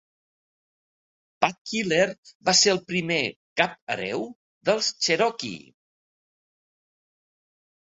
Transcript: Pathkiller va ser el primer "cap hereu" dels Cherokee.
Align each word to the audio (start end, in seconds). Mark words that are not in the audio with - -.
Pathkiller 1.43 2.07
va 2.49 2.55
ser 2.61 2.73
el 2.77 2.81
primer 2.93 3.19
"cap 3.63 3.77
hereu" 3.97 4.27
dels 4.71 4.91
Cherokee. 5.11 5.63